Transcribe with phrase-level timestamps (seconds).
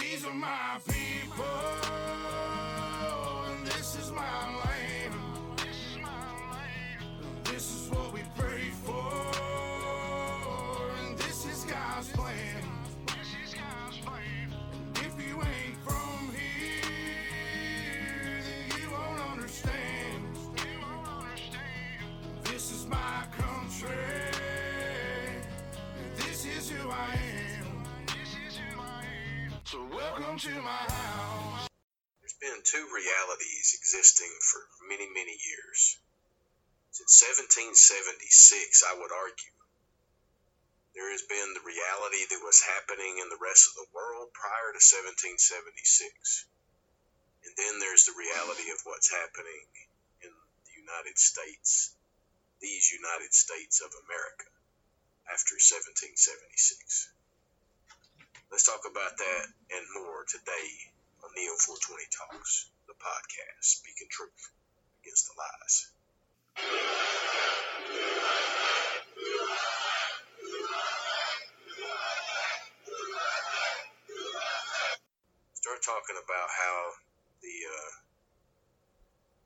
[0.00, 1.44] these are my people,
[3.48, 4.45] and this is my
[30.36, 31.64] Welcome to my house.
[32.20, 35.96] There's been two realities existing for many, many years.
[36.92, 37.24] Since
[37.72, 39.56] 1776, I would argue.
[40.92, 44.76] There has been the reality that was happening in the rest of the world prior
[44.76, 46.44] to 1776.
[47.48, 49.64] And then there's the reality of what's happening
[50.20, 51.96] in the United States,
[52.60, 54.52] these United States of America,
[55.32, 57.08] after 1776.
[58.56, 60.68] Let's talk about that and more today
[61.20, 64.32] on Neo 420 Talks, the podcast, speaking truth
[65.04, 65.92] against the lies.
[75.60, 76.76] Start talking about how
[77.44, 77.92] the uh,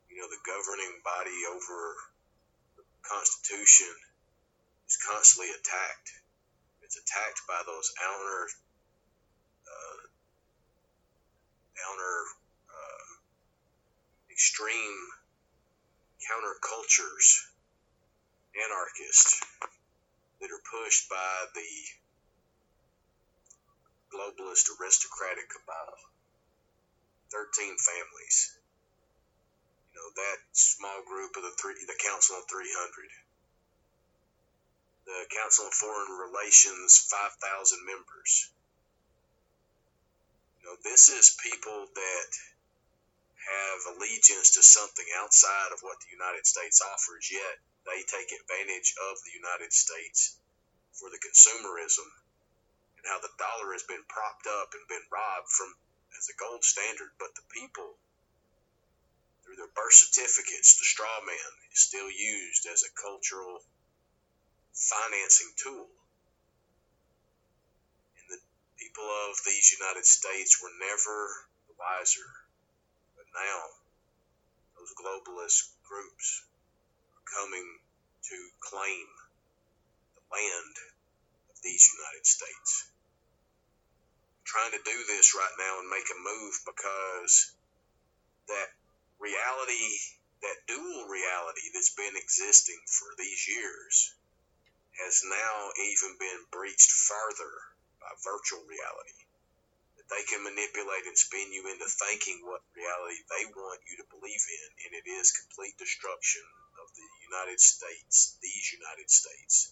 [0.06, 1.98] you know the governing body over
[2.78, 3.90] the Constitution
[4.86, 6.14] is constantly attacked.
[6.86, 8.46] It's attacked by those outer
[9.70, 10.00] uh,
[11.88, 12.16] outer
[12.68, 13.06] uh,
[14.30, 15.00] extreme
[16.20, 17.46] countercultures,
[18.56, 19.40] anarchists
[20.40, 21.72] that are pushed by the
[24.10, 25.94] globalist aristocratic cabal.
[27.30, 28.58] 13 families.
[29.94, 32.66] You know, that small group of the three, the Council of 300.
[35.06, 38.50] The Council of Foreign Relations, 5,000 members.
[40.82, 42.30] This is people that
[43.40, 48.94] have allegiance to something outside of what the United States offers, yet they take advantage
[49.10, 50.36] of the United States
[50.92, 52.08] for the consumerism
[52.96, 55.72] and how the dollar has been propped up and been robbed from
[56.18, 57.96] as a gold standard, but the people
[59.44, 63.64] through their birth certificates, the straw man is still used as a cultural
[64.72, 65.88] financing tool.
[68.90, 72.26] People of these United States were never the wiser.
[73.14, 73.60] But now,
[74.74, 76.42] those globalist groups
[77.14, 77.78] are coming
[78.30, 79.06] to claim
[80.18, 80.74] the land
[81.54, 82.90] of these United States.
[84.42, 87.54] trying to do this right now and make a move because
[88.48, 88.70] that
[89.22, 89.86] reality,
[90.42, 94.14] that dual reality that's been existing for these years,
[94.98, 97.54] has now even been breached further
[98.22, 99.18] virtual reality.
[99.98, 104.12] That they can manipulate and spin you into thinking what reality they want you to
[104.12, 106.42] believe in, and it is complete destruction
[106.82, 109.70] of the United States, these United States,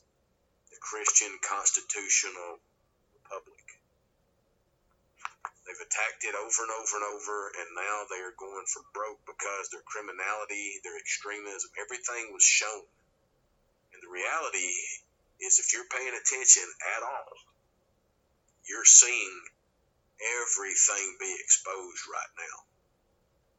[0.71, 2.62] the Christian constitutional
[3.16, 3.66] republic.
[5.69, 9.21] They've attacked it over and over and over, and now they are going for broke
[9.28, 12.88] because their criminality, their extremism, everything was shown.
[13.93, 14.72] And the reality
[15.44, 16.65] is, if you're paying attention
[16.97, 17.28] at all,
[18.68, 19.40] you're seeing
[20.20, 22.56] everything be exposed right now.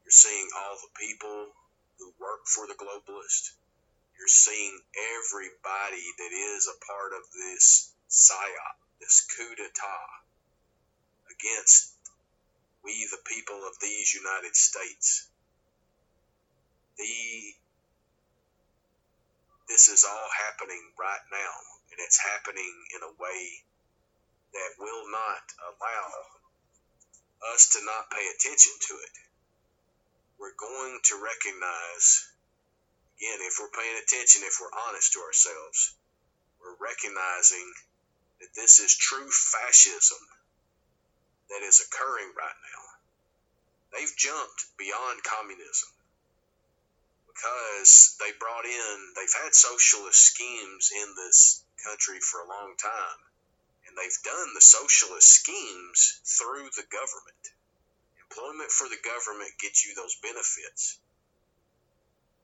[0.06, 1.50] You're seeing all the people
[1.98, 3.58] who work for the globalist.
[4.18, 4.80] You're seeing
[5.18, 10.10] everybody that is a part of this psyop, this coup d'etat
[11.32, 11.94] against
[12.84, 15.28] we, the people of these United States.
[16.98, 17.56] The
[19.68, 21.54] this is all happening right now,
[21.92, 23.62] and it's happening in a way
[24.54, 26.10] that will not allow
[27.54, 29.16] us to not pay attention to it.
[30.40, 32.28] We're going to recognize,
[33.20, 35.96] again, if we're paying attention, if we're honest to ourselves,
[36.60, 37.68] we're recognizing
[38.40, 40.24] that this is true fascism
[41.50, 42.84] that is occurring right now.
[43.92, 45.90] They've jumped beyond communism
[47.28, 53.20] because they brought in, they've had socialist schemes in this country for a long time,
[53.90, 57.46] and they've done the socialist schemes through the government.
[58.30, 61.00] Employment for the government gets you those benefits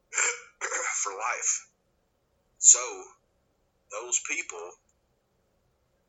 [1.06, 1.70] for life.
[2.58, 2.82] So,
[3.94, 4.74] those people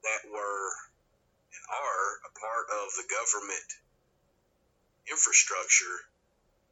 [0.02, 0.72] that were
[1.52, 3.68] and are a part of the government
[5.10, 6.08] infrastructure,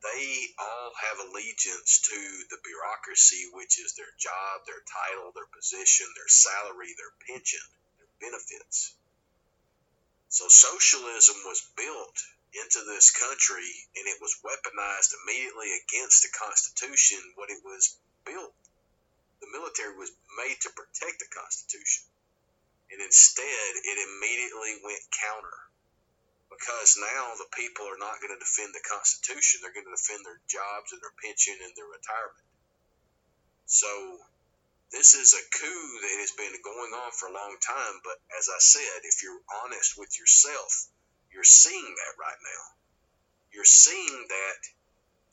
[0.02, 0.24] they
[0.58, 2.18] all have allegiance to
[2.48, 7.64] the bureaucracy, which is their job, their title, their position, their salary, their pension,
[8.20, 8.94] benefits.
[10.28, 12.18] So socialism was built
[12.54, 18.54] into this country and it was weaponized immediately against the Constitution when it was built.
[19.40, 22.06] The military was made to protect the Constitution.
[22.90, 25.58] And instead, it immediately went counter.
[26.50, 30.22] Because now the people are not going to defend the Constitution, they're going to defend
[30.22, 32.46] their jobs and their pension and their retirement.
[33.66, 33.90] So,
[34.94, 37.98] this is a coup that has been going on for a long time.
[38.06, 40.86] But as I said, if you're honest with yourself,
[41.34, 42.64] you're seeing that right now.
[43.50, 44.58] You're seeing that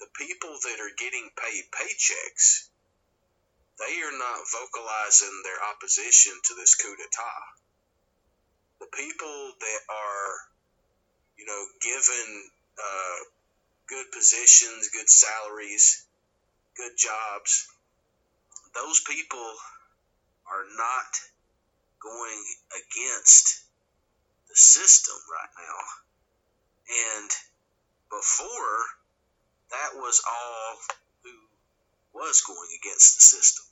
[0.02, 2.74] the people that are getting paid paychecks,
[3.78, 7.46] they are not vocalizing their opposition to this coup d'etat.
[8.81, 10.30] The people that are,
[11.38, 12.50] you know, given
[12.81, 13.19] uh,
[13.86, 16.06] good positions, good salaries,
[16.75, 17.69] good jobs,
[18.73, 19.56] those people
[20.47, 21.12] are not
[22.01, 23.63] going against
[24.50, 25.79] the system right now.
[27.19, 27.29] And
[28.09, 28.75] before,
[29.71, 30.77] that was all
[31.23, 31.35] who
[32.13, 33.65] was going against the system.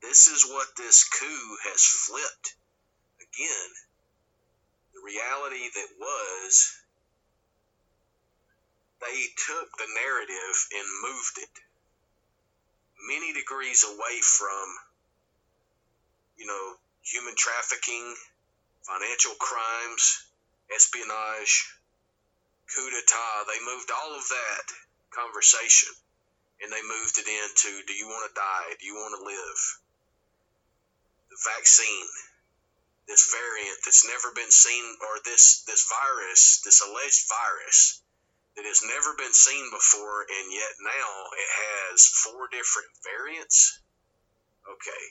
[0.00, 2.54] This is what this coup has flipped.
[3.20, 3.70] Again,
[4.94, 6.76] the reality that was,
[9.00, 11.71] they took the narrative and moved it
[13.02, 14.66] many degrees away from,
[16.38, 18.14] you know, human trafficking,
[18.86, 20.26] financial crimes,
[20.74, 21.66] espionage,
[22.70, 23.44] coup d'etat.
[23.46, 24.66] They moved all of that
[25.10, 25.90] conversation
[26.62, 28.78] and they moved it into do you want to die?
[28.78, 29.60] Do you want to live?
[31.30, 32.08] The vaccine,
[33.08, 38.00] this variant that's never been seen, or this, this virus, this alleged virus
[38.56, 43.80] that has never been seen before, and yet now it has four different variants.
[44.68, 45.04] Okay,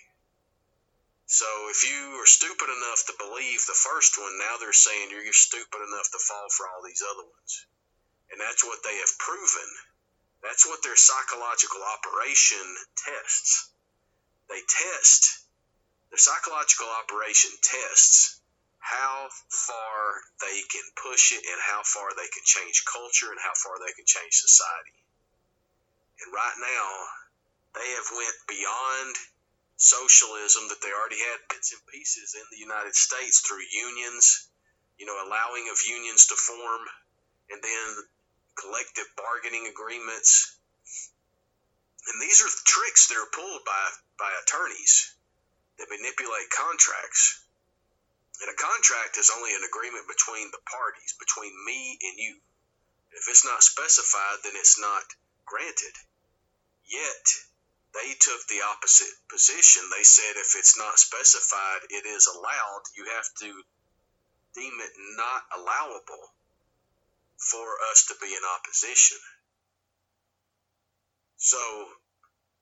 [1.31, 5.31] so if you are stupid enough to believe the first one, now they're saying you're
[5.31, 7.65] stupid enough to fall for all these other ones.
[8.31, 9.69] And that's what they have proven.
[10.43, 13.71] That's what their psychological operation tests.
[14.49, 15.47] They test,
[16.11, 18.40] their psychological operation tests
[18.81, 23.53] how far they can push it and how far they can change culture and how
[23.53, 24.97] far they can change society.
[26.25, 26.89] And right now,
[27.77, 29.13] they have went beyond
[29.77, 34.49] socialism that they already had bits and pieces in the United States through unions,
[34.97, 36.83] you know, allowing of unions to form,
[37.49, 37.89] and then
[38.57, 40.57] collective bargaining agreements.
[42.09, 43.85] And these are tricks that are pulled by,
[44.17, 45.13] by attorneys
[45.77, 47.45] that manipulate contracts.
[48.41, 52.41] And a contract is only an agreement between the parties, between me and you.
[53.11, 55.03] If it's not specified, then it's not
[55.45, 55.93] granted.
[56.85, 57.25] Yet,
[57.93, 59.83] they took the opposite position.
[59.91, 62.83] They said if it's not specified, it is allowed.
[62.95, 63.63] You have to
[64.55, 66.33] deem it not allowable
[67.37, 69.17] for us to be in opposition.
[71.37, 71.57] So,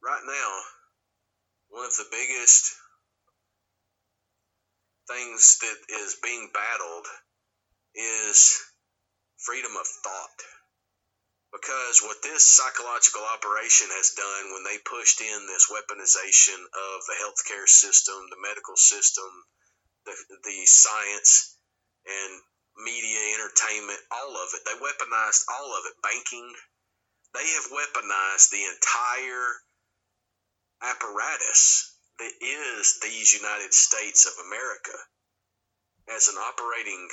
[0.01, 0.61] right now,
[1.69, 2.75] one of the biggest
[5.09, 7.07] things that is being battled
[7.95, 8.61] is
[9.41, 10.39] freedom of thought
[11.51, 17.17] because what this psychological operation has done when they pushed in this weaponization of the
[17.17, 19.25] healthcare system, the medical system,
[20.05, 20.13] the,
[20.45, 21.57] the science,
[22.05, 22.31] and
[22.85, 25.97] media, entertainment, all of it, they weaponized all of it.
[26.05, 26.53] Banking,
[27.33, 29.49] they have weaponized the entire
[30.85, 34.97] apparatus that is these United States of America
[36.15, 37.07] as an operating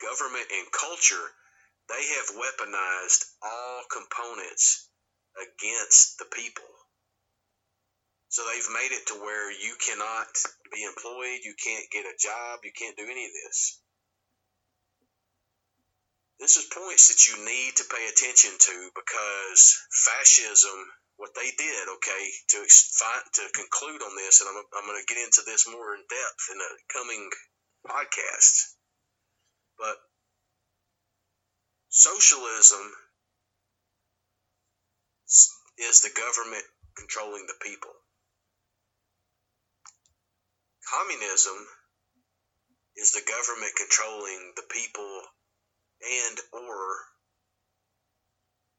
[0.00, 1.32] government and culture
[1.88, 4.88] they have weaponized all components
[5.38, 6.64] against the people.
[8.28, 10.26] So they've made it to where you cannot
[10.72, 13.80] be employed, you can't get a job, you can't do any of this.
[16.38, 19.62] This is points that you need to pay attention to because
[20.04, 20.78] fascism,
[21.16, 25.24] what they did, okay, to to conclude on this, and I'm, I'm going to get
[25.24, 27.30] into this more in depth in a coming
[27.88, 28.76] podcast.
[29.78, 29.96] But
[31.96, 32.92] Socialism
[35.78, 36.64] is the government
[36.94, 37.90] controlling the people.
[40.92, 41.56] Communism
[42.96, 45.22] is the government controlling the people
[46.02, 47.04] and or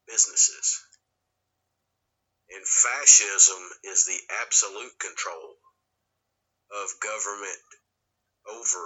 [0.07, 0.79] businesses.
[2.49, 5.55] And fascism is the absolute control
[6.71, 7.63] of government
[8.47, 8.85] over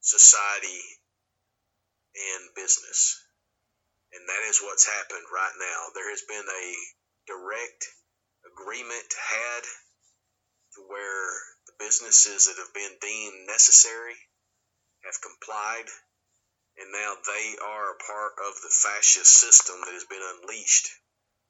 [0.00, 0.82] society
[2.14, 3.22] and business.
[4.12, 5.94] And that is what's happened right now.
[5.94, 6.68] There has been a
[7.26, 7.86] direct
[8.44, 9.62] agreement had
[10.74, 11.30] to where
[11.66, 14.16] the businesses that have been deemed necessary
[15.04, 15.88] have complied,
[16.78, 20.88] and now they are a part of the fascist system that has been unleashed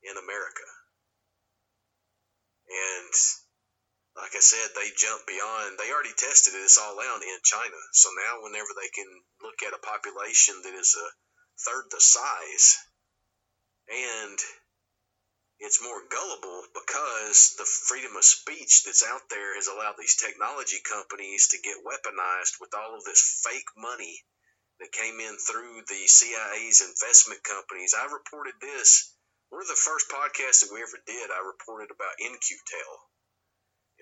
[0.03, 0.67] in America.
[2.67, 3.15] And
[4.17, 5.79] like I said, they jump beyond.
[5.79, 7.81] They already tested this all out in China.
[7.93, 9.09] So now, whenever they can
[9.41, 11.09] look at a population that is a
[11.65, 12.77] third the size,
[13.89, 14.39] and
[15.61, 20.83] it's more gullible because the freedom of speech that's out there has allowed these technology
[20.83, 24.25] companies to get weaponized with all of this fake money
[24.83, 27.95] that came in through the CIA's investment companies.
[27.95, 29.15] I reported this.
[29.55, 32.93] One of the first podcasts that we ever did, I reported about In-Q-Tel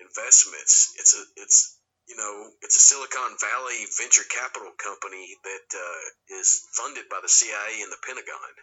[0.01, 0.97] investments.
[0.97, 1.77] It's a it's
[2.09, 7.29] you know it's a Silicon Valley venture capital company that uh, is funded by the
[7.29, 8.55] CIA and the Pentagon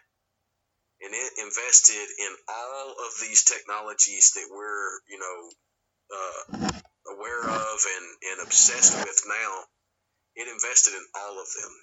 [1.01, 5.39] and it invested in all of these technologies that we're, you know,
[6.11, 6.71] uh,
[7.15, 9.63] aware of and, and obsessed with now.
[10.39, 11.73] It invested in all of them.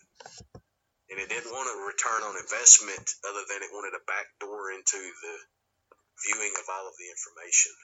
[1.12, 4.96] And it didn't want a return on investment other than it wanted a backdoor into
[4.96, 5.36] the
[6.24, 7.76] viewing of all of the information.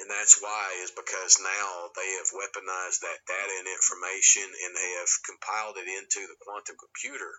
[0.00, 4.90] And that's why, is because now they have weaponized that data and information and they
[5.04, 7.32] have compiled it into the quantum computer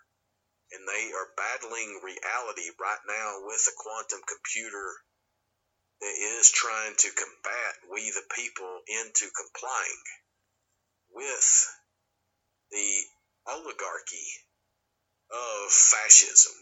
[0.72, 4.88] and they are battling reality right now with a quantum computer
[6.00, 10.04] that is trying to combat we the people into complying
[11.14, 11.68] with
[12.72, 12.90] the
[13.48, 14.28] oligarchy
[15.32, 16.56] of fascism.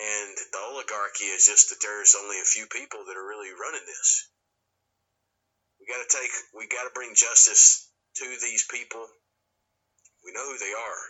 [0.00, 3.84] And the oligarchy is just that there's only a few people that are really running
[3.84, 4.28] this.
[5.80, 9.04] We got to take, we got to bring justice to these people.
[10.24, 11.02] We know who they are.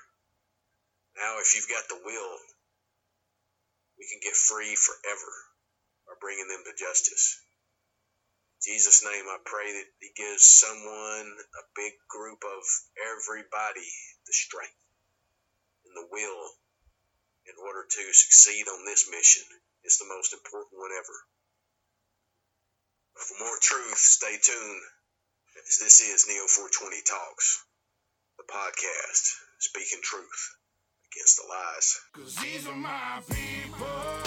[1.18, 2.34] Now, if you've got the will,
[3.98, 5.32] we can get free forever
[6.06, 7.42] by bringing them to justice.
[8.62, 12.62] Jesus' name, I pray that He gives someone, a big group of
[13.00, 13.88] everybody,
[14.26, 14.76] the strength
[15.86, 16.44] and the will
[17.48, 19.42] in order to succeed on this mission.
[19.82, 21.16] It's the most important one ever.
[23.16, 24.82] For more truth, stay tuned.
[25.56, 27.64] This is Neo 420 Talks,
[28.36, 29.24] the podcast,
[29.58, 30.56] speaking truth
[31.12, 32.00] against the lies.
[32.12, 34.19] Cause these are my people,